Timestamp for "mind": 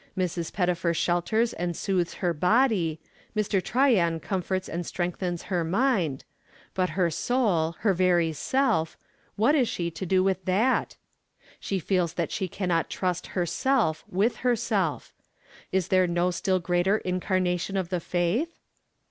5.63-6.23